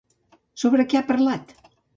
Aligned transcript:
Sobre 0.63 0.87
què 0.95 0.99
ha 1.01 1.05
parlat? 1.13 1.57